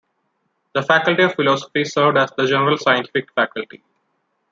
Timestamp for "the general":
2.35-2.75